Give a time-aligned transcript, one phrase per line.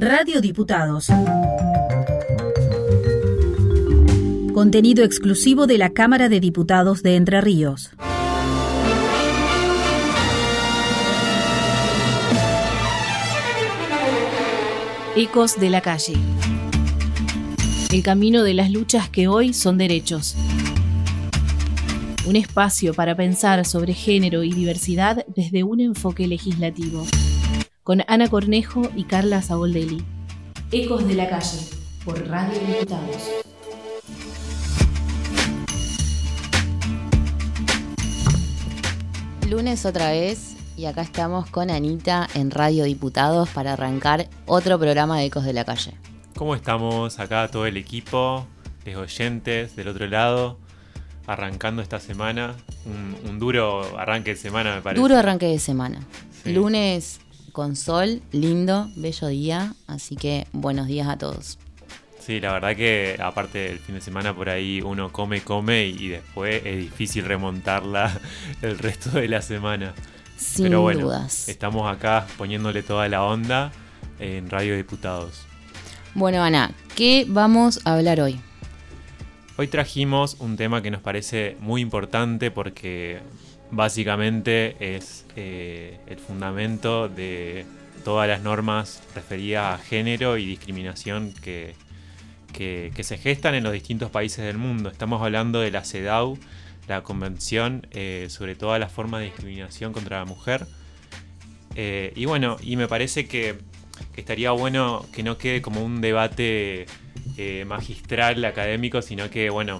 [0.00, 1.08] Radio Diputados.
[4.54, 7.90] Contenido exclusivo de la Cámara de Diputados de Entre Ríos.
[15.16, 16.14] Ecos de la calle.
[17.90, 20.36] El camino de las luchas que hoy son derechos.
[22.24, 27.04] Un espacio para pensar sobre género y diversidad desde un enfoque legislativo.
[27.88, 30.04] Con Ana Cornejo y Carla Saboldelli.
[30.72, 31.58] Ecos de la calle,
[32.04, 33.30] por Radio Diputados.
[39.48, 45.18] Lunes otra vez y acá estamos con Anita en Radio Diputados para arrancar otro programa
[45.18, 45.94] de Ecos de la Calle.
[46.36, 48.46] ¿Cómo estamos acá todo el equipo,
[48.84, 50.58] los oyentes del otro lado?
[51.26, 55.00] Arrancando esta semana, un, duro arranque de semana me parece.
[55.00, 56.00] Duro arranque de semana.
[56.44, 57.20] Lunes
[57.58, 61.58] con sol, lindo, bello día, así que buenos días a todos.
[62.20, 66.06] Sí, la verdad que aparte del fin de semana por ahí uno come, come y
[66.06, 68.16] después es difícil remontarla
[68.62, 69.92] el resto de la semana.
[70.36, 71.12] Sin Pero bueno,
[71.48, 73.72] estamos acá poniéndole toda la onda
[74.20, 75.44] en Radio Diputados.
[76.14, 78.40] Bueno, Ana, ¿qué vamos a hablar hoy?
[79.56, 83.20] Hoy trajimos un tema que nos parece muy importante porque
[83.70, 87.66] básicamente es eh, el fundamento de
[88.04, 91.74] todas las normas referidas a género y discriminación que,
[92.52, 94.88] que, se gestan en los distintos países del mundo.
[94.88, 96.38] Estamos hablando de la CEDAW,
[96.86, 100.66] la Convención eh, sobre todas las formas de discriminación contra la mujer.
[101.74, 103.58] Eh, y bueno, y me parece que,
[104.16, 106.86] estaría bueno que no quede como un debate
[107.66, 109.78] magistral académico, sino que, bueno,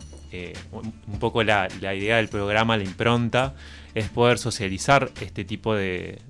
[0.71, 3.55] un, poco la, la, idea del programa, la impronta,
[3.99, 6.21] es poder socializar este tipo de,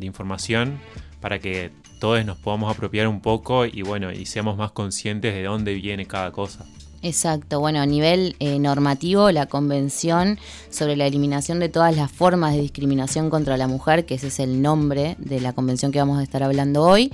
[0.00, 0.80] información
[1.20, 5.42] para que todos nos podamos apropiar un poco y bueno, y seamos más conscientes de
[5.42, 6.64] dónde viene cada cosa.
[7.02, 10.38] Exacto, bueno, a nivel eh, normativo, la Convención
[10.70, 14.38] sobre la Eliminación de todas las formas de discriminación contra la mujer, que ese es
[14.38, 17.10] el nombre de la convención que vamos a estar hablando hoy,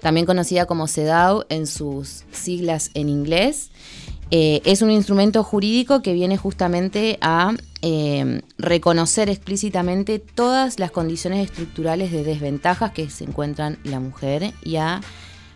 [0.00, 3.70] también conocida como CEDAW en sus siglas en inglés,
[4.30, 11.44] eh, es un instrumento jurídico que viene justamente a eh, reconocer explícitamente todas las condiciones
[11.44, 15.02] estructurales de desventajas que se encuentran la mujer y a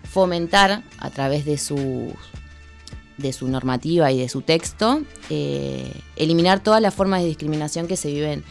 [0.05, 2.13] fomentar a través de su,
[3.17, 7.97] de su normativa y de su texto, eh, eliminar todas las formas de discriminación que
[7.97, 8.45] se viven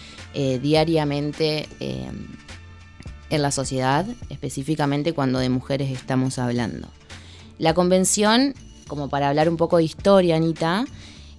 [0.62, 6.90] diariamente en la sociedad, específicamente cuando de mujeres estamos hablando.
[7.58, 8.54] La convención
[8.88, 10.86] como para hablar un poco de historia, Anita,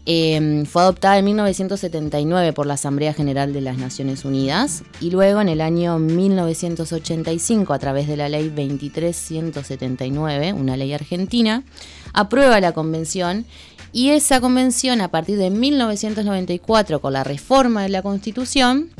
[0.06, 5.40] em, fue adoptada en 1979 por la Asamblea General de las Naciones Unidas y luego
[5.40, 11.64] en el año 1985, a través de la ley 23179, una ley argentina,
[12.12, 13.44] aprueba la convención
[13.92, 18.90] y esa convención a partir de 1994 con la reforma de la Constitución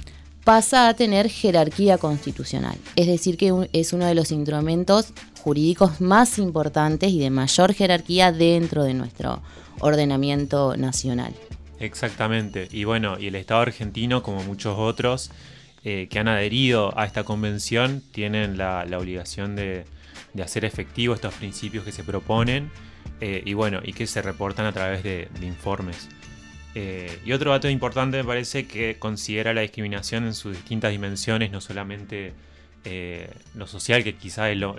[0.49, 2.79] pasa a tener jerarquía constitucional.
[2.97, 5.09] Es decir, que es uno de los instrumentos
[5.49, 9.43] jurídicos más importantes y de mayor jerarquía dentro de nuestro
[9.81, 11.33] ordenamiento nacional.
[11.81, 12.69] Exactamente.
[12.71, 15.31] Y bueno, y el Estado argentino, como muchos otros
[15.85, 19.87] eh, que han adherido a esta convención, tienen la, obligación de,
[20.45, 22.71] hacer efectivo estos principios que se proponen
[23.23, 26.11] eh, y bueno, y que se reportan a través de informes.
[26.75, 31.51] Eh, y otro dato importante me parece que considera la discriminación en sus distintas dimensiones,
[31.51, 32.35] no solamente
[32.89, 34.75] eh, lo social, que quizá es lo,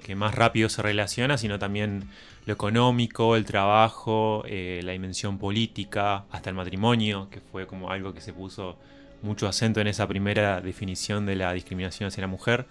[0.00, 2.04] que más rápido se relaciona, sino también
[2.46, 8.14] lo económico, el trabajo, eh, la dimensión política, hasta el matrimonio, que fue como algo
[8.14, 8.76] que se puso
[9.22, 12.66] mucho acento en esa primera definición de la discriminación hacia la mujer.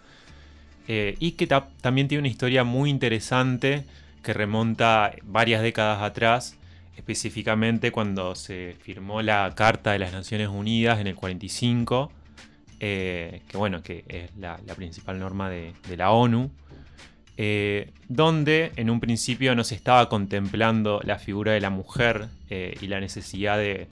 [0.88, 3.85] y que también tiene una historia muy interesante
[4.22, 6.57] que remonta varias décadas atrás
[6.97, 12.12] específicamente cuando se firmó la Carta de las Naciones Unidas en el 45,
[12.79, 16.51] eh, que bueno, que es la, principal norma de, la ONU,
[17.38, 22.77] eh, donde en un principio no se estaba contemplando la figura de la mujer eh,
[22.81, 23.88] y la necesidad de,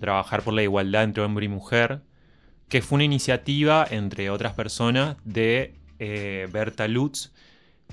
[0.00, 2.00] trabajar por la igualdad entre hombre y mujer,
[2.68, 7.32] que fue una iniciativa, entre otras personas, de Berta Lutz,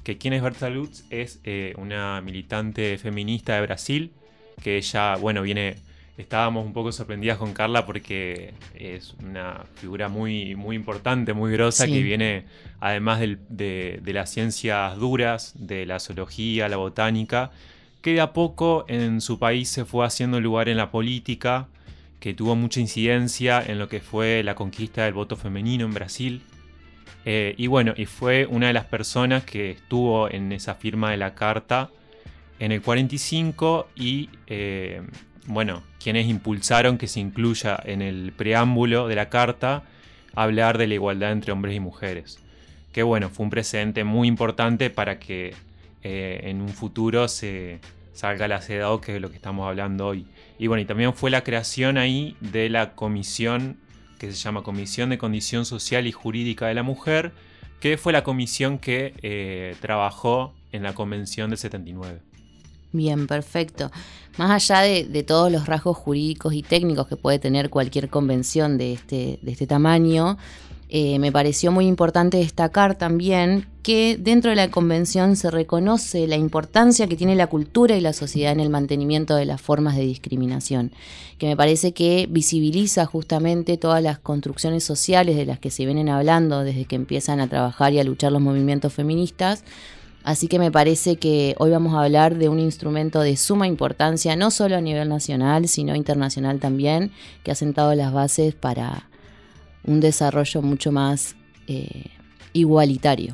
[0.04, 1.40] que quién es Berta Lutz es
[1.78, 4.14] una militante feminista de Brasil,
[4.62, 5.78] que ella, bueno, viene,
[6.18, 11.88] estábamos un poco sorprendidas con Carla porque es una figura muy, muy importante, muy grosa,
[11.88, 12.46] que viene
[12.80, 17.52] además de, las ciencias duras, de la zoología, la botánica,
[18.02, 21.68] que de a poco en su país se fue haciendo lugar en la política,
[22.20, 26.42] que tuvo mucha incidencia en lo que fue la conquista del voto femenino en Brasil.
[27.26, 31.18] Eh, y bueno, y fue una de las personas que estuvo en esa firma de
[31.18, 31.90] la carta
[32.60, 35.02] en el 45 y eh,
[35.48, 39.84] bueno, quienes impulsaron que se incluya en el preámbulo de la carta
[40.36, 42.40] hablar de la igualdad entre hombres y mujeres.
[42.92, 45.54] Que bueno, fue un precedente muy importante para que
[46.04, 47.80] eh, en un futuro se
[48.14, 50.28] salga la CEDAW, que es lo que estamos hablando hoy.
[50.60, 53.78] Y bueno, y también fue la creación ahí de la comisión
[54.20, 57.34] que se llama Comisión de Condición Social y Jurídica de la Mujer,
[57.82, 62.22] que fue la comisión que eh, trabajó en la Convención del 79.
[62.94, 63.92] Bien, perfecto.
[64.38, 68.94] Más allá de, todos los rasgos jurídicos y técnicos que puede tener cualquier convención de
[68.94, 70.38] este, de este tamaño,
[70.90, 76.36] eh, me pareció muy importante destacar también que dentro de la convención se reconoce la
[76.36, 80.04] importancia que tiene la cultura y la sociedad en el mantenimiento de las formas de
[80.04, 80.92] discriminación,
[81.40, 86.10] que me parece que visibiliza justamente todas las construcciones sociales de las que se vienen
[86.10, 89.64] hablando desde que empiezan a trabajar y a luchar los movimientos feministas.
[90.24, 94.36] Así que me parece que hoy vamos a hablar de un instrumento de suma importancia,
[94.36, 97.12] no solo a nivel nacional, sino internacional también,
[97.44, 99.10] que ha sentado las bases para
[99.84, 101.36] un desarrollo mucho más
[101.68, 102.06] eh,
[102.54, 103.34] igualitario.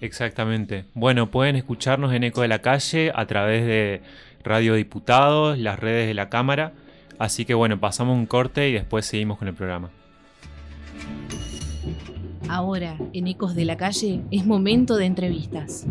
[0.00, 0.84] Exactamente.
[0.94, 4.02] Bueno, pueden escucharnos en Eco de la Calle a través de
[4.44, 6.74] Radio Diputados, las redes de la Cámara.
[7.18, 9.90] Así que bueno, pasamos un corte y después seguimos con el programa.
[12.48, 15.86] Ahora, en Ecos de la Calle, es momento de entrevistas.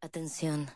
[0.00, 0.66] Atención.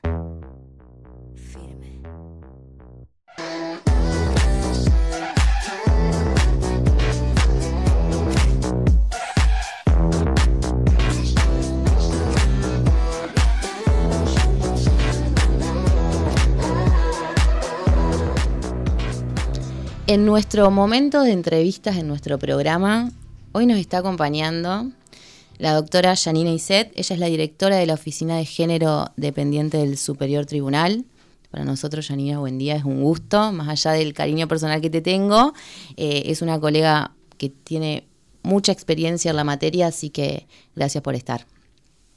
[20.10, 23.12] En nuestro momento de entrevistas en nuestro programa,
[23.52, 24.90] hoy nos está acompañando
[25.58, 26.90] la doctora Janina Iset.
[26.96, 31.04] Ella es la directora de la Oficina de Género dependiente del Superior Tribunal.
[31.52, 33.52] Para nosotros, Janina, buen día, es un gusto.
[33.52, 35.54] Más allá del cariño personal que te tengo,
[35.96, 38.02] eh, es una colega que tiene
[38.42, 41.46] mucha experiencia en la materia, así que gracias por estar.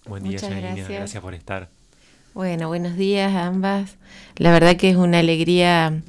[0.07, 1.69] Buen día, Janina, gracias por estar.
[2.33, 3.97] Bueno, buenos días a ambas.
[4.37, 6.01] La verdad que es una alegría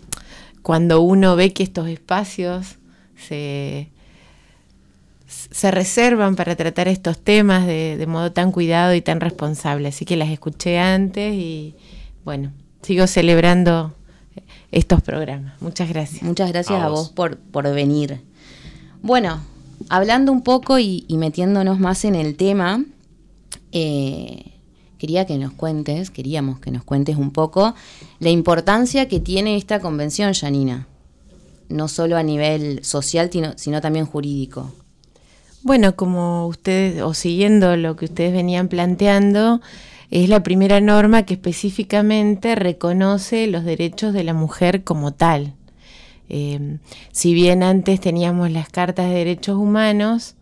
[0.65, 2.79] cuando uno ve que estos espacios
[3.19, 3.91] se,
[5.27, 9.89] se reservan para tratar estos temas de, modo tan cuidado y tan responsable.
[9.89, 11.75] Así que las escuché antes y
[12.25, 12.51] bueno,
[12.81, 13.95] sigo celebrando
[14.73, 15.61] estos programas.
[15.61, 16.23] Muchas gracias.
[16.23, 18.23] Muchas gracias a, vos, por, por, venir.
[19.03, 19.43] Bueno,
[19.91, 22.83] hablando un poco y, metiéndonos más en el tema,
[23.71, 24.54] eh,
[24.99, 27.75] quería que nos cuentes, queríamos que nos cuentes un poco
[28.21, 30.87] la importancia que tiene esta convención, Janina,
[31.69, 34.73] no solo a nivel social, sino, también jurídico.
[35.63, 39.61] Bueno, como ustedes, o siguiendo lo que ustedes venían planteando,
[40.11, 45.55] es la primera norma que específicamente reconoce los derechos de la mujer como tal.
[46.29, 46.79] Eh,
[47.13, 50.37] si bien antes teníamos las cartas de derechos humanos,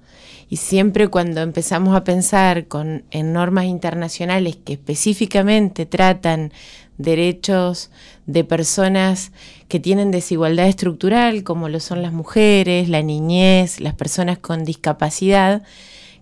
[0.53, 6.53] y siempre cuando empezamos a pensar con, en normas internacionales que específicamente tratan
[6.99, 7.89] derechos
[8.27, 9.33] de personas
[9.69, 15.63] que tienen desigualdad estructural, como lo son las mujeres, la niñez, las personas con discapacidad,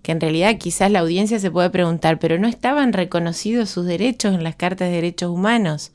[0.03, 4.33] que en realidad quizás la audiencia se puede preguntar, pero no estaban reconocidos sus derechos
[4.33, 5.91] en las cartas de derechos humanos.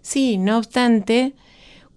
[0.00, 1.34] Sí, no obstante,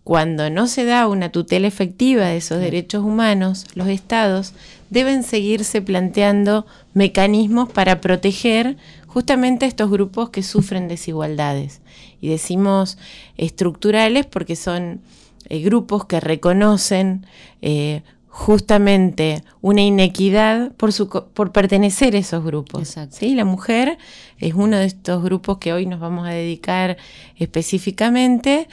[0.04, 4.54] cuando no se da una tutela efectiva de esos derechos humanos, los estados
[4.92, 11.82] deben seguirse planteando mecanismos para proteger justamente a estos grupos que sufren desigualdades.
[12.20, 12.98] Y decimos
[13.38, 15.02] estructurales porque son
[15.50, 17.26] eh, grupos que reconocen
[17.62, 22.96] eh, justamente una inequidad por, su, por pertenecer a esos grupos.
[23.10, 23.34] ¿sí?
[23.34, 23.98] La mujer
[24.40, 26.98] es uno de estos grupos que hoy nos vamos a dedicar
[27.38, 28.68] específicamente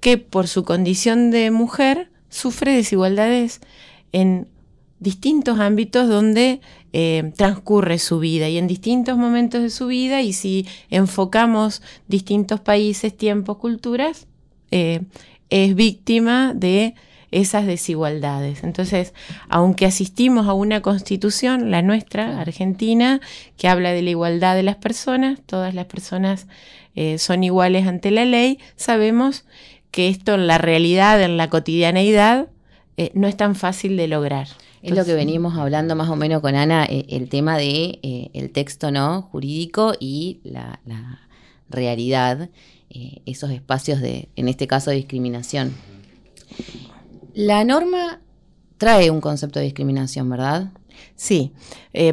[0.00, 3.60] que por su condición de mujer sufre desigualdades
[4.12, 4.48] en
[5.02, 6.60] distintos ámbitos donde
[6.92, 12.60] eh, transcurre su vida y en distintos momentos de su vida y si enfocamos distintos
[12.60, 14.28] países, tiempos, culturas,
[14.70, 15.00] eh,
[15.50, 16.94] es víctima de
[17.32, 18.62] esas desigualdades.
[18.62, 19.12] Entonces,
[19.48, 23.20] aunque asistimos a una constitución, la nuestra, argentina,
[23.56, 26.46] que habla de la igualdad de las personas, todas las personas
[26.94, 29.46] eh, son iguales ante la ley, sabemos
[29.90, 32.48] que esto en la realidad, en la cotidianeidad,
[32.96, 34.48] eh, no es tan fácil de lograr.
[34.82, 38.30] es lo que venimos hablando más o menos con Ana, eh, el tema de eh,
[38.34, 40.80] el texto no jurídico y la,
[41.70, 42.50] realidad,
[43.24, 45.72] esos espacios de, en este caso, de discriminación.
[47.32, 48.20] La norma
[48.76, 50.72] trae un concepto de discriminación, ¿verdad?
[51.16, 51.52] Sí,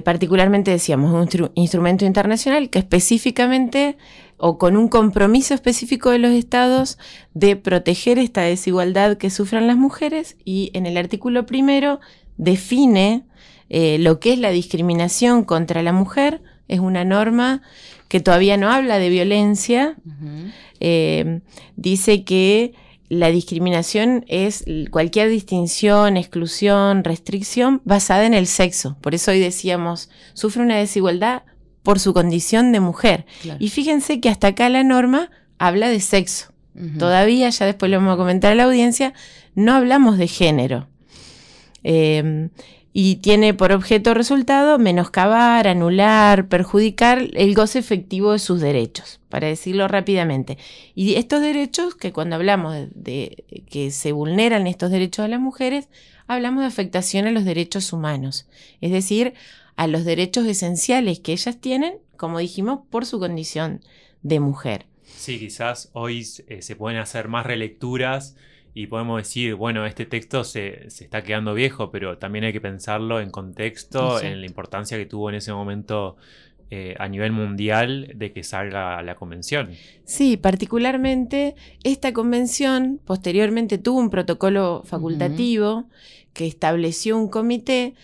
[0.05, 3.97] particularmente decíamos un instrumento internacional que específicamente
[4.39, 6.97] o con un compromiso específico de los estados
[7.33, 11.99] de proteger esta desigualdad que sufran las mujeres y en el artículo primero
[12.37, 13.25] define
[13.69, 17.61] eh, lo que es la discriminación contra la mujer, es una norma
[18.07, 19.97] que todavía no habla de violencia,
[20.79, 21.41] eh,
[21.75, 22.73] dice que
[23.09, 28.97] la discriminación es cualquier distinción, exclusión, restricción basada en el sexo.
[29.01, 31.43] Por eso hoy decíamos, sufre una desigualdad
[31.83, 33.25] por su condición de mujer.
[33.59, 36.53] Y fíjense que hasta acá la norma habla de sexo.
[36.97, 39.13] Todavía, ya después lo vamos a comentar a la audiencia,
[39.53, 40.87] no hablamos de género.
[41.83, 42.49] Eh,
[42.91, 49.47] y tiene por objeto resultado menoscabar, anular, perjudicar el goce efectivo de sus derechos, para
[49.47, 50.57] decirlo rápidamente.
[50.95, 55.87] Y estos derechos, que cuando hablamos de, que se vulneran estos derechos a las mujeres,
[56.27, 58.47] hablamos de afectación a los derechos humanos,
[58.81, 59.33] es decir,
[59.79, 63.79] a los derechos esenciales que ellas tienen, como dijimos, por su condición
[64.23, 64.87] de mujer.
[65.03, 68.35] Sí, quizás hoy eh, se pueden hacer más relecturas
[68.73, 73.21] y podemos decir, bueno, este texto se, está quedando viejo, pero también hay que pensarlo
[73.21, 76.17] en contexto, en la importancia que tuvo en ese momento
[76.69, 79.69] eh, a nivel mundial de que salga la convención.
[80.03, 81.55] Sí, particularmente
[81.85, 85.87] esta convención posteriormente tuvo un protocolo facultativo
[86.33, 87.95] que estableció un comité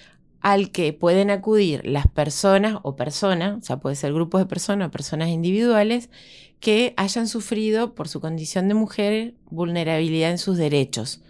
[0.46, 4.90] al que pueden acudir las personas o personas, o sea, puede ser grupos de personas
[4.90, 6.12] o personas individuales,
[6.60, 11.24] que hayan sufrido por su condición de mujer vulnerabilidad en sus derechos.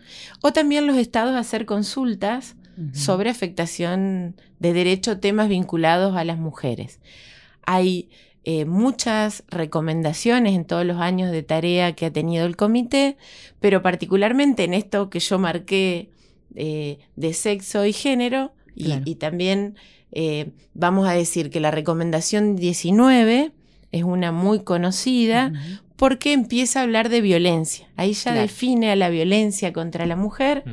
[0.44, 2.58] O también los estados a hacer consultas
[2.92, 7.00] sobre afectación de derecho, temas vinculados a las mujeres.
[7.66, 8.10] Hay
[8.44, 13.16] eh, muchas recomendaciones en todos los años de tarea que ha tenido el comité,
[13.62, 16.10] pero particularmente en esto que yo marqué
[16.56, 19.76] eh, de sexo y género, y, también
[20.12, 23.52] eh, vamos a decir que la recomendación 19
[23.92, 25.54] es una muy conocida
[25.96, 27.88] porque empieza a hablar de violencia.
[27.96, 30.64] Ahí ya define a la violencia contra la mujer,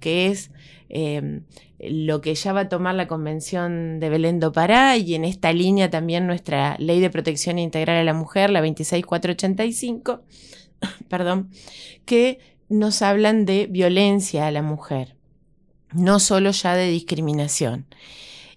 [0.00, 0.50] que es
[0.88, 1.42] em,
[1.78, 5.52] lo que ya va a tomar la Convención de Belén do Pará y en esta
[5.52, 10.22] línea también nuestra Ley de Protección Integral a la Mujer, la 26485,
[11.08, 11.50] perdón,
[12.04, 15.15] que nos hablan de violencia a la mujer,
[15.92, 17.86] no solo ya de discriminación.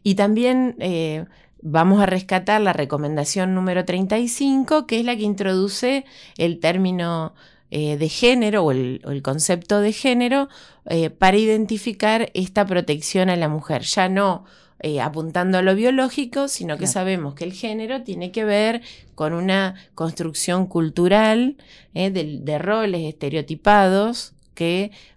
[0.04, 1.26] Y también eh,
[1.62, 6.06] vamos a rescatar la recomendación número 35, que es la que introduce
[6.38, 7.34] el término
[7.72, 10.50] eh, de género o el, concepto de género
[10.86, 13.84] eh, para identificar esta protección a la mujer.
[13.84, 14.46] Ya no
[14.80, 18.82] eh, apuntando a lo biológico, sino que sabemos que el género tiene que ver
[19.14, 21.58] con una construcción cultural
[21.94, 24.34] de roles estereotipados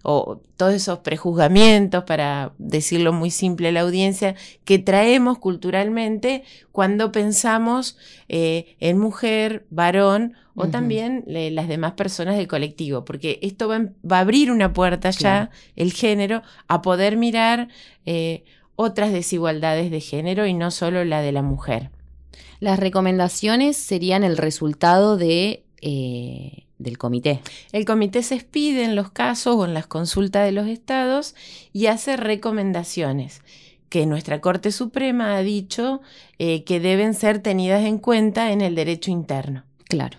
[0.01, 4.35] o todos esos prejuzgamientos, para decirlo muy simple a la audiencia,
[4.65, 7.97] que traemos culturalmente cuando pensamos
[8.29, 14.19] eh, en mujer, varón o también las demás personas del colectivo, porque esto va, a
[14.19, 17.69] abrir una puerta ya, el género, a poder mirar
[18.05, 18.43] eh,
[18.75, 21.89] otras desigualdades de género y no solo la de la mujer.
[22.59, 27.41] Las recomendaciones serían el resultado de eh, del comité.
[27.71, 31.35] El comité se expide en los casos o en las consultas de los estados
[31.71, 33.41] y hace recomendaciones
[33.89, 36.01] que nuestra Corte Suprema ha dicho
[36.39, 39.65] eh, que deben ser tenidas en cuenta en el derecho interno.
[39.87, 40.17] Claro.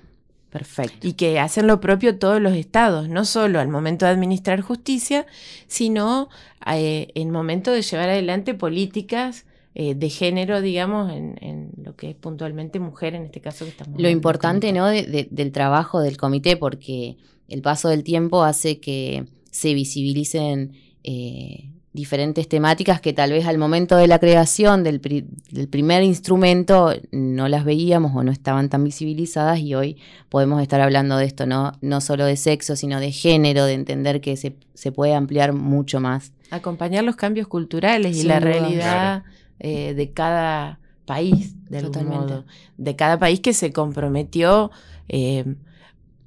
[0.51, 1.05] Perfecto.
[1.05, 5.27] Y que hacen lo propio todos los estados, no solo al momento de administrar justicia,
[5.67, 6.29] sino
[6.73, 12.17] eh, en momento de llevar adelante políticas eh, de género, digamos, en, lo que es
[12.17, 14.01] puntualmente mujer, en este caso que estamos.
[14.01, 14.87] Lo importante, ¿no?
[14.87, 17.17] del trabajo del comité, porque
[17.49, 23.57] el paso del tiempo hace que se visibilicen eh, diferentes temáticas que tal vez al
[23.57, 29.61] momento de la creación del, primer instrumento no las veíamos o no estaban tan visibilizadas
[29.61, 29.97] y hoy
[30.29, 34.21] podemos estar hablando de esto, no, no solo de sexo, sino de género, de entender
[34.21, 36.33] que se, se puede ampliar mucho más.
[36.51, 39.23] Acompañar los cambios culturales y la realidad.
[39.61, 42.45] Eh, de cada país, de algún modo,
[42.77, 44.73] de cada país que se comprometió
[45.09, 45.55] eh,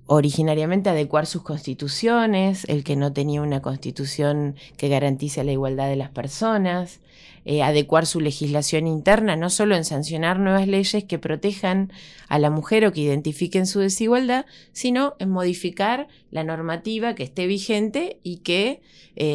[0.05, 5.89] originariamente a adecuar sus constituciones, el que no tenía una constitución que garantice la igualdad
[5.89, 7.01] de las personas,
[7.43, 11.91] eh, adecuar su legislación interna, no solo en sancionar nuevas leyes que protejan
[12.29, 17.45] a la mujer o que identifiquen su desigualdad, sino en modificar la normativa que esté
[17.45, 18.81] vigente y que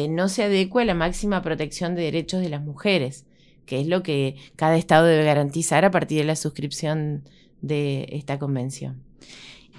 [0.09, 3.25] no se adecue a la máxima protección de derechos de las mujeres
[3.65, 7.23] que es lo que cada Estado debe garantizar a partir de la suscripción
[7.61, 9.01] de esta convención.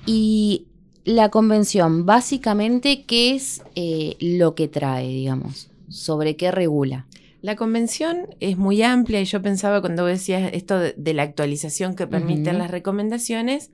[0.06, 0.66] Y
[1.04, 5.70] la convención, básicamente, ¿qué es eh, lo que trae, digamos?
[5.94, 7.06] sobre qué regula.
[7.40, 12.06] La convención es muy amplia y yo pensaba cuando decías esto de, la actualización que
[12.06, 13.70] permiten las recomendaciones,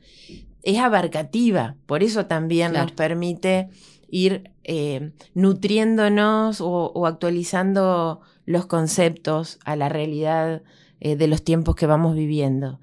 [0.63, 3.69] es abarcativa, por eso también nos permite
[4.11, 10.63] ir eh, nutriéndonos o, actualizando los conceptos a la realidad
[11.01, 12.81] eh, de los tiempos que vamos viviendo.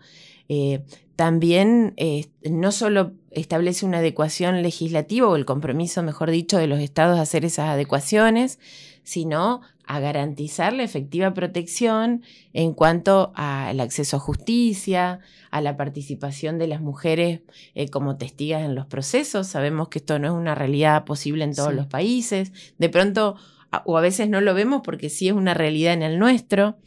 [0.49, 0.83] Eh,
[1.15, 1.95] también
[2.43, 7.23] no solo establece una adecuación legislativa o el compromiso, mejor dicho, de los estados a
[7.23, 8.59] hacer esas adecuaciones,
[9.03, 12.21] sino a garantizar la efectiva protección
[12.53, 17.39] en cuanto al acceso a justicia, a la participación de las mujeres
[17.73, 19.47] eh, como testigas en los procesos.
[19.47, 22.51] Sabemos que esto no es una realidad posible en todos los países.
[22.77, 23.37] De pronto,
[23.85, 26.77] o a veces no lo vemos porque sí es una realidad en el nuestro.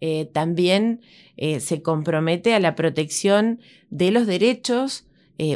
[0.00, 1.00] Eh, también
[1.36, 3.60] eh, se compromete a la protección
[3.90, 5.06] de los derechos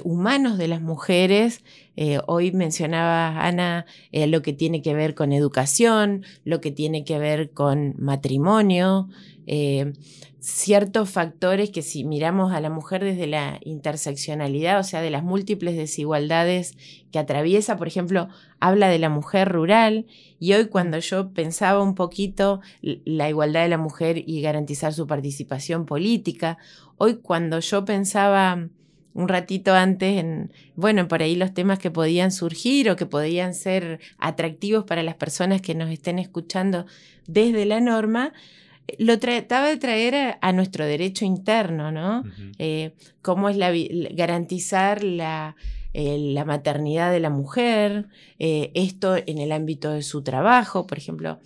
[0.03, 1.63] humanos de las mujeres
[1.97, 7.05] eh, hoy mencionaba Ana eh, lo que tiene que ver con educación, lo que tiene
[7.05, 9.09] que ver con matrimonio,
[9.47, 9.93] eh,
[10.41, 15.23] ciertos factores que si miramos a la mujer desde la interseccionalidad, o sea, de las
[15.23, 16.77] múltiples desigualdades
[17.11, 18.29] que atraviesa, por ejemplo,
[18.61, 20.07] habla de la mujer rural
[20.39, 25.07] y hoy cuando yo pensaba un poquito la igualdad de la mujer y garantizar su
[25.07, 26.59] participación política,
[26.99, 28.69] hoy cuando yo pensaba
[29.15, 33.55] un ratito antes en, bueno, por ahí los temas que podían surgir o que podían
[33.55, 36.85] ser atractivos para las personas que nos estén escuchando
[37.27, 38.33] desde la norma,
[38.99, 42.23] lo trataba de traer a, nuestro derecho interno, ¿no?
[42.59, 43.73] Eh, cómo es la,
[44.13, 45.57] garantizar la,
[45.93, 50.99] eh, la, maternidad de la mujer, eh, esto en el ámbito de su trabajo, por
[50.99, 51.41] ejemplo,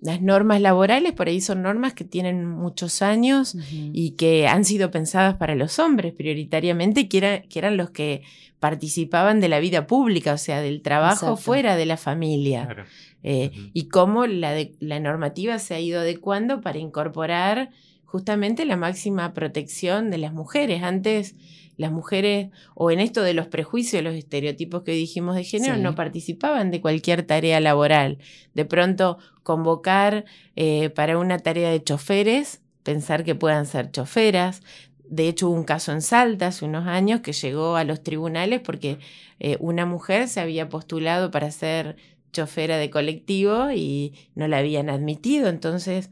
[0.00, 4.90] las normas laborales por ahí son normas que tienen muchos años y que han sido
[4.90, 8.22] pensadas para los hombres prioritariamente, que, que, eran los que
[8.60, 12.86] participaban de la vida pública, o sea, del trabajo fuera de la familia.
[13.24, 17.70] Eh, y cómo la, la normativa se ha ido adecuando para incorporar
[18.04, 20.82] justamente la máxima protección de las mujeres.
[20.82, 21.34] Antes
[21.76, 25.94] las mujeres, o en esto de los prejuicios, los estereotipos que dijimos de género, no
[25.94, 28.18] participaban de cualquier tarea laboral.
[28.54, 34.62] De pronto, convocar eh, para una tarea de choferes, pensar que puedan ser choferas.
[35.08, 38.60] De hecho, hubo un caso en Salta hace unos años que llegó a los tribunales
[38.60, 38.98] porque
[39.40, 41.96] eh, una mujer se había postulado para ser
[42.34, 45.48] chofera de colectivo y no la habían admitido.
[45.48, 46.10] Entonces,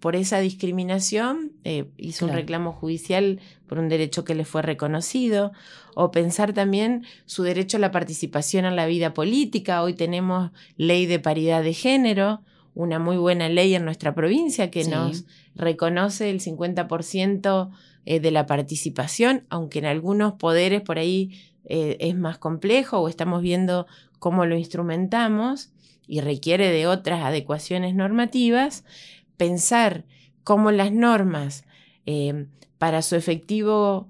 [0.00, 5.52] por esa discriminación, eh, hizo un reclamo judicial por un derecho que le fue reconocido.
[5.94, 9.82] O pensar también su derecho a la participación en la vida política.
[9.82, 12.42] Hoy tenemos ley de paridad de género,
[12.74, 17.70] una muy buena ley en nuestra provincia que nos reconoce el 50%
[18.04, 21.30] eh, de la participación, aunque en algunos poderes por ahí
[21.68, 23.88] eh, es más complejo o estamos viendo
[24.26, 25.70] cómo lo instrumentamos
[26.08, 28.82] y requiere de otras adecuaciones normativas,
[29.36, 30.04] pensar
[30.42, 31.62] cómo las normas
[32.06, 34.08] eh, para su efectivo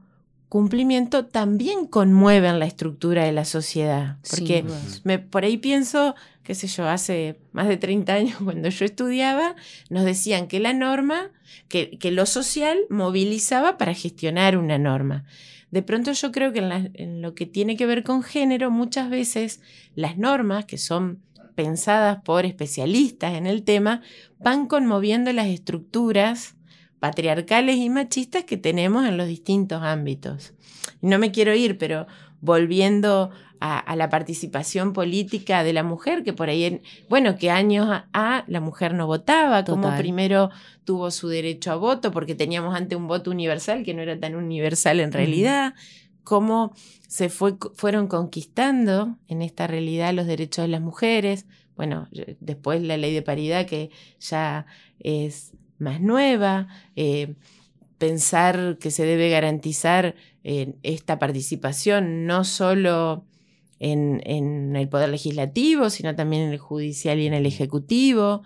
[0.48, 4.16] cumplimiento también conmueven la estructura de la sociedad.
[4.31, 4.64] Porque
[5.05, 9.55] me, por ahí pienso, qué sé yo, hace más de 30 años cuando yo estudiaba,
[9.90, 11.31] nos decían que la norma,
[11.68, 15.26] que, que lo social movilizaba para gestionar una norma.
[15.70, 16.61] De pronto yo creo que
[16.94, 19.61] en, lo que tiene que ver con género, muchas veces
[19.94, 21.22] las normas que son
[21.55, 24.02] pensadas por especialistas en el tema
[24.38, 26.55] van conmoviendo las estructuras
[27.00, 30.55] patriarcales y machistas que tenemos en los distintos ámbitos.
[31.00, 32.07] No me quiero ir, pero
[32.40, 38.45] volviendo a, la participación política de la mujer, que por ahí, bueno, que años a,
[38.47, 40.51] la mujer no votaba, como primero
[40.85, 44.35] tuvo su derecho a voto, porque teníamos antes un voto universal que no era tan
[44.37, 45.75] universal en realidad,
[46.25, 46.75] cómo
[47.07, 52.09] se fue, fueron conquistando en esta realidad los derechos de las mujeres, bueno,
[52.40, 54.66] después la ley de paridad que ya
[54.99, 57.35] es más nueva, eh,
[57.99, 60.14] pensar que se debe garantizar
[60.45, 63.25] eh, esta participación no solo
[63.78, 68.42] en, el Poder Legislativo, sino también en el Judicial y en el Ejecutivo.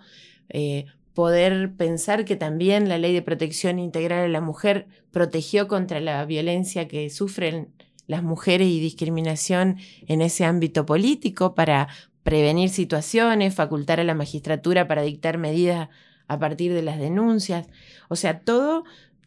[0.49, 5.99] Eh, poder pensar que también la Ley de Protección Integral de la Mujer protegió contra
[5.99, 7.69] la violencia que sufren
[8.07, 11.87] las mujeres y discriminación en ese ámbito político para
[12.23, 15.89] prevenir situaciones, facultar a la magistratura para dictar medidas
[16.27, 17.67] a partir de las denuncias.
[18.09, 18.83] O sea, todo,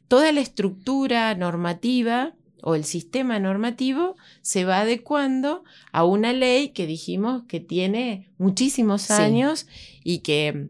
[0.09, 2.35] toda la estructura normativa
[2.67, 9.11] o el sistema normativo se va adecuando a una ley que dijimos que tiene muchísimos
[9.11, 9.67] años
[10.03, 10.69] y que,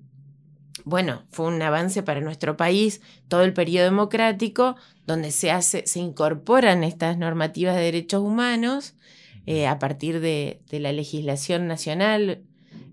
[0.84, 4.74] bueno, fue un avance para nuestro país todo el periodo democrático,
[5.06, 8.94] donde se, hace, se incorporan estas normativas de derechos humanos
[9.46, 12.42] eh, a partir de, la legislación nacional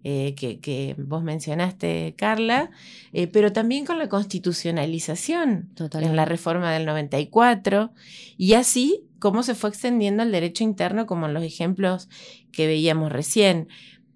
[0.03, 2.71] eh, que, vos mencionaste, Carla,
[3.13, 7.91] eh, pero también con la constitucionalización en la reforma del 94,
[8.35, 12.09] y así cómo se fue extendiendo el derecho interno, como en los ejemplos
[12.51, 13.67] que veíamos recién.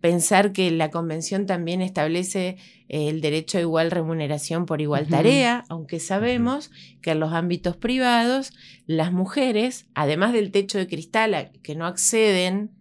[0.01, 2.57] Pensar que la convención también establece
[2.89, 6.71] eh, el derecho a igual remuneración por igual tarea, aunque sabemos
[7.01, 8.51] que en los ámbitos privados
[8.87, 12.71] las mujeres, además del techo de cristal que no acceden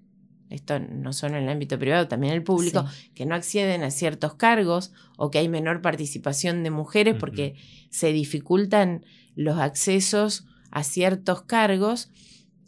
[0.55, 3.90] esto no solo en el ámbito privado, también en el público, que no acceden a
[3.90, 7.57] ciertos cargos o que hay menor participación de mujeres porque
[7.90, 12.11] se dificultan los accesos a ciertos cargos,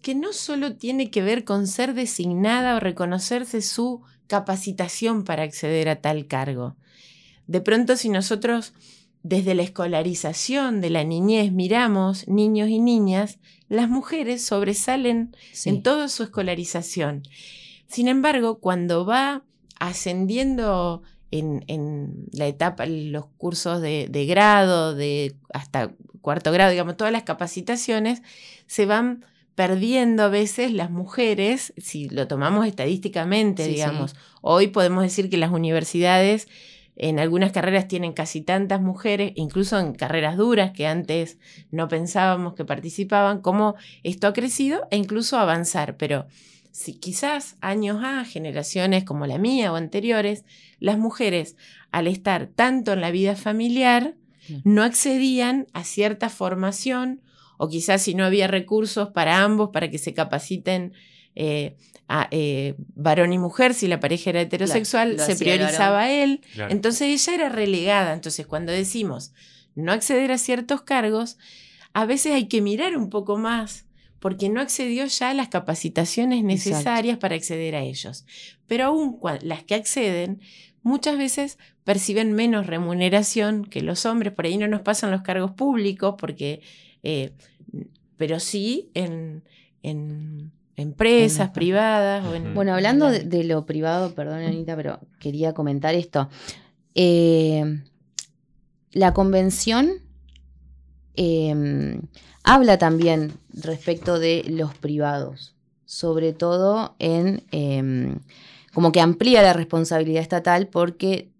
[0.02, 5.88] que no solo tiene que ver con ser designada o reconocerse su capacitación para acceder
[5.88, 6.76] a tal cargo.
[7.46, 8.74] De pronto, si nosotros
[9.22, 16.08] desde la escolarización de la niñez miramos niños y niñas, las mujeres sobresalen en toda
[16.08, 17.24] su escolarización.
[17.88, 19.42] Sin embargo, cuando va
[19.78, 27.24] ascendiendo en, la etapa, los cursos de, grado, de hasta cuarto grado, digamos, todas las
[27.24, 28.22] capacitaciones,
[28.66, 34.14] se van perdiendo a veces las mujeres, si lo tomamos estadísticamente, digamos.
[34.42, 36.46] Hoy podemos decir que las universidades
[36.96, 41.38] en algunas carreras tienen casi tantas mujeres, incluso en carreras duras que antes
[41.70, 46.26] no pensábamos que participaban, como esto ha crecido e incluso avanzar, pero
[46.76, 50.44] si quizás años A, generaciones como la mía o anteriores,
[50.78, 51.56] las mujeres,
[51.90, 54.14] al estar tanto en la vida familiar,
[54.62, 57.22] no accedían a cierta formación
[57.56, 60.92] o quizás si no había recursos para ambos, para que se capaciten
[61.34, 61.76] eh,
[62.08, 66.42] a, eh, varón y mujer, si la pareja era heterosexual, se priorizaba a él.
[66.68, 68.12] Entonces ella era relegada.
[68.12, 69.32] Entonces cuando decimos
[69.74, 71.38] no acceder a ciertos cargos,
[71.94, 73.85] a veces hay que mirar un poco más
[74.26, 78.26] porque no accedió ya a las capacitaciones necesarias para acceder a ellos.
[78.66, 80.40] Pero aún las que acceden,
[80.82, 85.52] muchas veces perciben menos remuneración que los hombres, por ahí no nos pasan los cargos
[85.52, 86.60] públicos, porque,
[87.04, 87.34] eh,
[88.16, 89.44] pero sí en,
[90.74, 92.24] empresas privadas.
[92.52, 96.28] bueno, hablando de, lo privado, perdón Anita, pero quería comentar esto.
[96.96, 97.80] Eh,
[98.90, 100.02] la convención
[101.16, 102.02] em,
[102.44, 108.20] habla también respecto de los privados, sobre todo en em,
[108.72, 111.30] como que amplía la responsabilidad estatal porque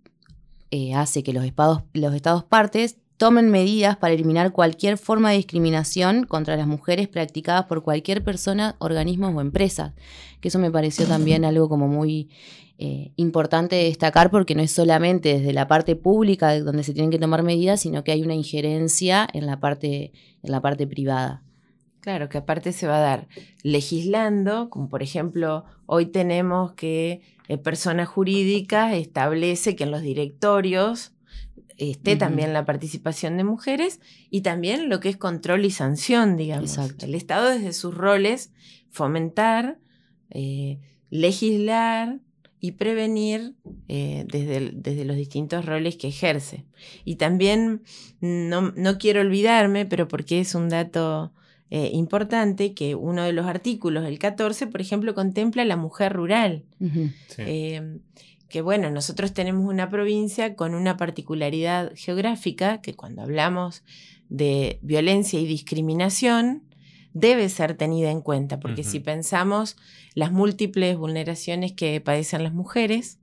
[0.71, 5.37] eh, hace que los estados, los estados partes tomen medidas para eliminar cualquier forma de
[5.37, 9.95] discriminación contra las mujeres practicadas por cualquier persona, organismo o empresa.
[10.41, 12.29] Que eso me pareció también algo como muy
[12.79, 17.19] eh, importante destacar porque no es solamente desde la parte pública donde se tienen que
[17.19, 21.43] tomar medidas, sino que hay una injerencia en la parte, en la parte privada.
[22.01, 23.29] Claro, que aparte se va a dar
[23.63, 31.16] legislando, como por ejemplo, hoy tenemos que eh, personas jurídicas establece que en los directorios
[31.77, 36.79] esté también la participación de mujeres y también lo que es control y sanción, digamos.
[37.03, 38.53] El Estado desde sus roles
[38.91, 39.79] fomentar,
[40.31, 40.79] eh,
[41.11, 42.19] legislar
[42.61, 43.55] y prevenir
[43.89, 46.65] eh, desde, desde, los distintos roles que ejerce.
[47.05, 47.83] Y también
[48.21, 51.33] no, no quiero olvidarme, pero porque es un dato
[51.69, 56.65] eh, importante que uno de los artículos, el 14, por ejemplo, contempla la mujer rural.
[57.39, 57.99] Eh,
[58.49, 63.83] que bueno, nosotros tenemos una provincia con una particularidad geográfica que cuando hablamos
[64.29, 66.63] de violencia y discriminación
[67.13, 69.77] debe ser tenida en cuenta, porque si pensamos
[70.15, 73.19] las múltiples vulneraciones que padecen las mujeres,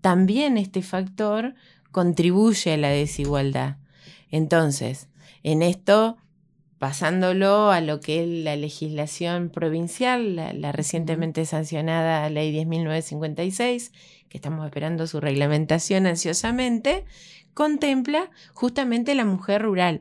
[0.00, 1.54] también este factor
[1.92, 3.76] contribuye a la desigualdad.
[4.30, 5.08] Entonces,
[5.44, 6.16] en esto
[6.82, 13.92] pasándolo a lo que es la legislación provincial, la, recientemente sancionada Ley 10.956,
[14.28, 17.04] que estamos esperando su reglamentación ansiosamente,
[17.54, 20.00] contempla justamente la mujer rural,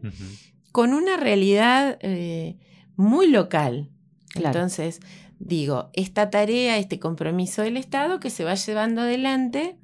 [0.71, 2.57] con una realidad eh,
[2.95, 3.91] muy local.
[4.33, 5.01] Entonces,
[5.37, 9.75] digo, esta tarea, este compromiso del Estado que se va llevando adelante,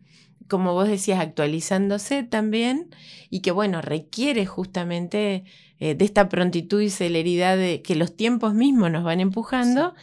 [0.47, 2.89] como vos decías, actualizándose también,
[3.29, 5.43] y que, bueno, requiere justamente
[5.79, 9.93] eh, de esta prontitud y celeridad de, que los tiempos mismos nos van empujando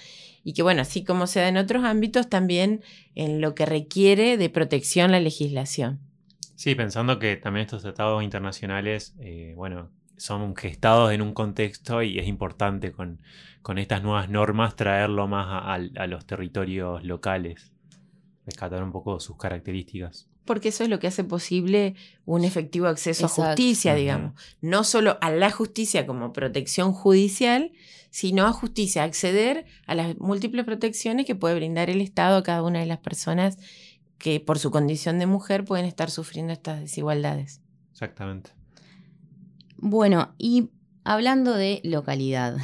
[0.45, 2.83] y que bueno, así como se da en otros ámbitos, también
[3.15, 6.01] en lo que requiere de protección la legislación.
[6.55, 12.19] Sí, pensando que también estos tratados internacionales, eh, bueno, son gestados en un contexto y
[12.19, 13.21] es importante con,
[13.63, 15.47] con estas nuevas normas traerlo más
[15.97, 17.73] a los territorios locales,
[18.47, 21.95] rescatar un poco sus características porque eso es lo que hace posible
[22.27, 24.33] un efectivo acceso a justicia, digamos.
[24.61, 27.73] No solo a la justicia como protección judicial,
[28.11, 32.63] sino a justicia, acceder a las múltiples protecciones que puede brindar el Estado a cada
[32.63, 33.59] una de las personas
[34.19, 37.61] que por su condición de mujer pueden estar sufriendo estas desigualdades.
[37.93, 38.51] Exactamente.
[39.77, 40.71] Bueno, y
[41.03, 42.57] hablando de localidad,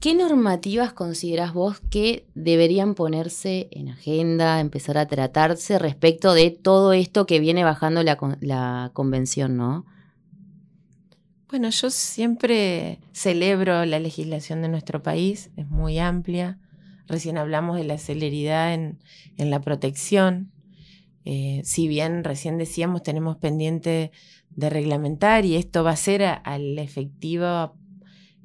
[0.00, 6.94] ¿qué normativas consideras vos que deberían ponerse en agenda, empezar a tratarse respecto de todo
[6.94, 9.84] esto que viene bajando la, convención, no?
[11.50, 16.58] Bueno, yo siempre celebro la legislación de nuestro país, es muy amplia.
[17.06, 18.98] Recién hablamos de la celeridad en,
[19.36, 20.50] la protección.
[21.24, 24.12] Eh, si bien recién decíamos tenemos pendiente
[24.50, 27.74] de reglamentar y esto va a ser a, la efectiva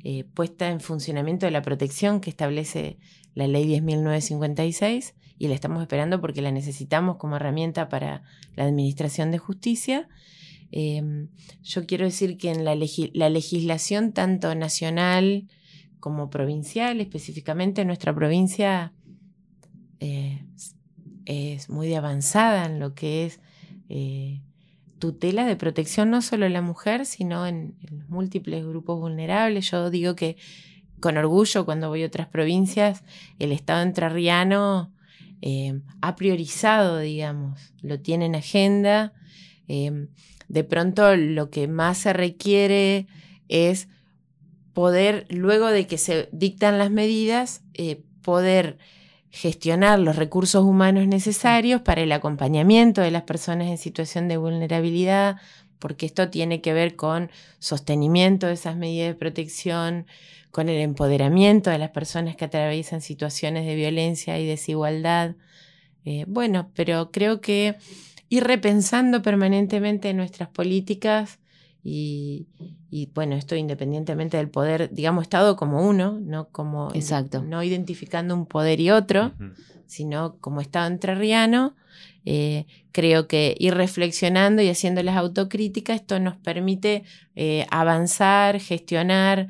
[0.07, 2.99] eh, puesta en funcionamiento de la protección que establece
[3.33, 8.21] la ley 10.956 y la estamos esperando porque la necesitamos como herramienta para
[8.55, 10.07] la administración de justicia.
[10.69, 11.29] Em,
[11.63, 15.47] yo quiero decir que en la, legislación tanto nacional
[15.99, 18.93] como provincial, específicamente en nuestra provincia,
[20.01, 20.45] eh,
[21.25, 23.39] es muy avanzada en lo que es
[23.89, 24.43] eh,
[25.05, 27.75] tutela de protección no solo de la mujer, sino en,
[28.07, 29.69] múltiples grupos vulnerables.
[29.69, 30.35] Yo digo que
[30.99, 33.03] con orgullo cuando voy a otras provincias,
[33.37, 34.91] el Estado entrerriano
[35.43, 39.13] eh, ha priorizado, digamos, lo tiene en agenda.
[39.67, 40.07] Em,
[40.47, 43.05] de pronto lo que más se requiere
[43.47, 43.89] es
[44.73, 48.79] poder, luego de que se dictan las medidas, eh, poder
[49.35, 55.41] gestionar los recursos humanos necesarios para el acompañamiento de las personas en situación de vulnerabilidad,
[55.77, 60.07] porque esto tiene que ver con sostenimiento de esas medidas de protección,
[60.51, 65.35] con el empoderamiento de las personas que atraviesan situaciones de violencia y desigualdad.
[66.05, 67.75] Eh, bueno, pero creo que
[68.29, 71.39] ir repensando permanentemente nuestras políticas
[71.87, 72.47] y,
[73.13, 77.43] bueno, esto independientemente del poder, digamos, Estado como uno, no como Exacto.
[77.43, 79.33] no identificando un poder y otro,
[79.85, 81.75] sino como Estado entrerriano.
[82.25, 87.03] Eh, creo que ir reflexionando y haciendo las autocríticas, esto nos permite
[87.35, 89.49] eh, avanzar, gestionar,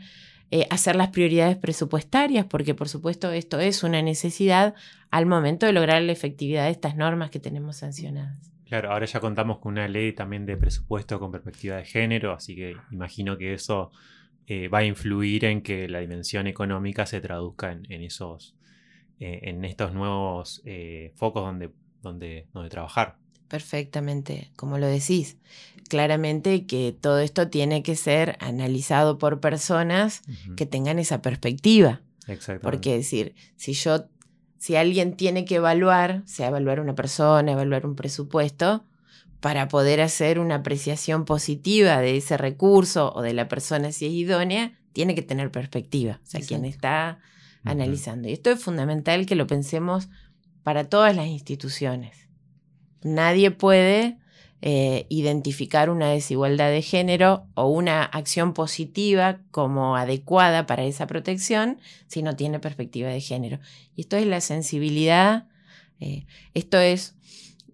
[0.51, 4.75] eh, hacer las prioridades presupuestarias, porque por supuesto esto es una necesidad
[5.09, 8.54] al momento de lograr la efectividad de estas normas que tenemos sancionadas.
[8.65, 12.55] Claro, ahora ya contamos con una ley también de presupuesto con perspectiva de género, así
[12.55, 13.91] que imagino que eso
[14.47, 18.55] eh, va a influir en que la dimensión económica se traduzca en, esos,
[19.19, 23.17] eh, en estos nuevos eh, focos donde, donde, donde trabajar.
[23.47, 25.37] Perfectamente, como lo decís.
[25.87, 30.23] Claramente que todo esto tiene que ser analizado por personas
[30.57, 32.01] que tengan esa perspectiva.
[32.27, 32.63] Exactamente.
[32.63, 34.07] Porque decir, si yo
[34.65, 38.83] si alguien tiene que evaluar, sea evaluar una persona, evaluar un presupuesto,
[39.39, 44.13] para poder hacer una apreciación positiva de ese recurso o de la persona si es
[44.13, 47.19] idónea, tiene que tener perspectiva, o sea, quien está
[47.63, 48.27] analizando.
[48.27, 50.09] Y esto es fundamental que lo pensemos
[50.63, 52.27] para todas las instituciones.
[53.03, 54.17] Nadie puede
[54.67, 61.77] eh, identificar una desigualdad de género o una acción positiva como adecuada para esa protección
[62.07, 63.59] si no tiene perspectiva de género.
[63.95, 65.45] Y esto es la sensibilidad,
[65.99, 66.25] eh,
[66.55, 67.13] esto es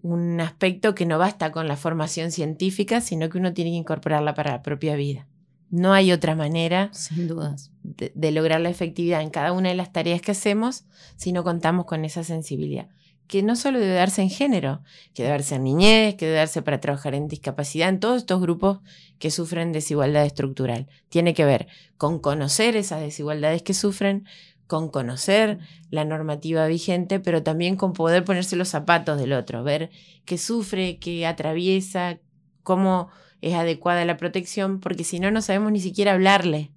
[0.02, 4.34] un aspecto que no basta con la formación científica, sino que uno tiene que incorporarla
[4.34, 5.26] para la propia vida.
[5.70, 7.70] No hay otra manera Sin dudas.
[7.82, 10.84] de lograr la efectividad en cada una de las tareas que hacemos
[11.16, 12.90] si no contamos con esa sensibilidad
[13.32, 14.82] que no solo debe darse en género,
[15.14, 18.42] que debe darse en niñez, que debe darse para trabajar en discapacidad, en todos estos
[18.42, 18.80] grupos
[19.18, 20.86] que sufren desigualdad estructural.
[21.08, 21.66] Tiene que ver
[21.96, 24.26] con conocer esas desigualdades que sufren,
[24.66, 29.88] con conocer la normativa vigente, pero también con poder ponerse los zapatos del otro, ver
[30.26, 32.18] qué sufre, qué atraviesa,
[32.62, 33.08] cómo
[33.40, 36.70] es adecuada la protección, porque si no, no sabemos ni siquiera hablarle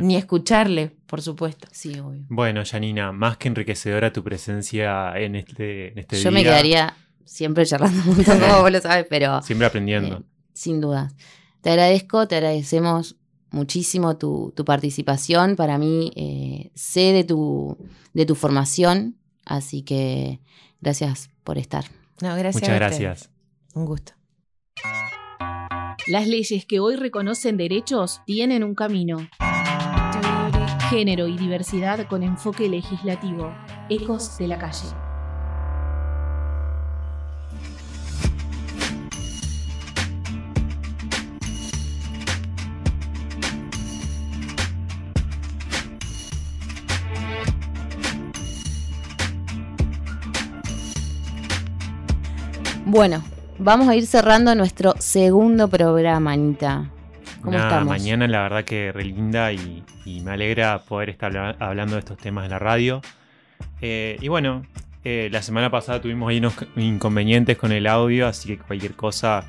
[0.00, 1.68] ni escucharle, por supuesto.
[1.72, 2.24] Sí, obvio.
[2.28, 7.64] Bueno, Janina, más que enriquecedora tu presencia en este, en este Yo me quedaría siempre
[7.64, 9.42] charlando un montón, como vos lo sabes, pero...
[9.42, 10.16] Siempre aprendiendo.
[10.16, 10.22] Eh,
[10.52, 11.12] sin duda.
[11.60, 13.16] Te agradezco, te agradecemos
[13.50, 15.56] muchísimo tu, participación.
[15.56, 17.78] Para mí, eh, sé de tu,
[18.14, 20.40] de tu formación, así que
[20.80, 21.84] gracias por estar.
[22.20, 22.62] No, gracias.
[22.62, 23.30] Muchas gracias.
[23.74, 24.12] Un gusto.
[26.08, 29.28] Las leyes que hoy reconocen derechos tienen un camino.
[30.92, 33.50] Género y diversidad con enfoque legislativo.
[33.88, 34.88] Ecos de la calle.
[52.84, 53.22] Bueno,
[53.64, 56.90] Vamos a ir cerrando nuestro segundo programa, Anita.
[57.42, 57.88] ¿Cómo estamos?
[57.88, 59.82] mañana la verdad que re linda y,
[60.24, 63.00] me alegra poder estar hablando de estos temas en la radio.
[63.80, 64.64] Eh, y bueno,
[65.04, 69.42] Eh, la semana pasada tuvimos ahí unos inconvenientes con el audio, así que cualquier cosa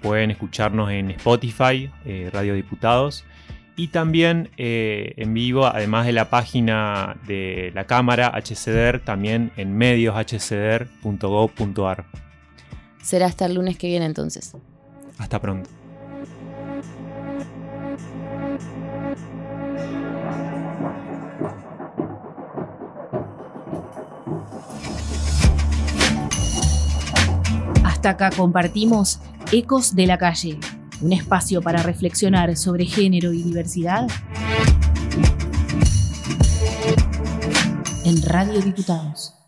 [0.00, 3.24] pueden escucharnos en Spotify, eh, Radio Diputados.
[3.76, 9.76] Y también eh, en vivo, además de la página de la Cámara HCDR, también en
[9.76, 12.04] medioshcdr.gov.ar.
[13.02, 14.56] Será hasta el lunes que viene entonces.
[15.18, 15.68] Hasta pronto.
[28.00, 29.20] Hasta acá compartimos
[29.52, 30.58] Ecos de la Calle,
[31.02, 34.08] un espacio para reflexionar sobre género y diversidad
[38.06, 39.39] en Radio Diputados.